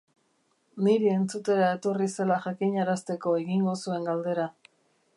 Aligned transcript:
Niri 0.85 1.11
entzutera 1.17 1.69
etorri 1.75 2.09
zela 2.15 2.39
jakinarazteko 2.49 3.37
egingo 3.45 3.79
zuen 3.83 4.13
galdera. 4.13 4.53